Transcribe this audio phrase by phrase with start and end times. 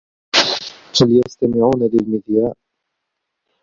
[1.01, 2.53] هم يستمعون للمذياع.